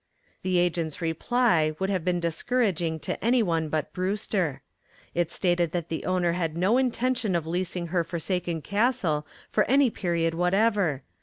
The 0.41 0.57
agent's 0.57 0.99
reply 0.99 1.75
would 1.77 1.91
have 1.91 2.03
been 2.03 2.19
discouraging 2.19 2.99
to 3.01 3.23
any 3.23 3.43
one 3.43 3.69
but 3.69 3.93
Brewster. 3.93 4.63
It 5.13 5.29
stated 5.29 5.73
that 5.73 5.89
the 5.89 6.05
owner 6.05 6.31
had 6.31 6.57
no 6.57 6.79
intention 6.79 7.35
of 7.35 7.45
leasing 7.45 7.85
her 7.89 8.03
forsaken 8.03 8.63
castle 8.63 9.27
for 9.51 9.63
any 9.65 9.91
period 9.91 10.33
whatever. 10.33 11.03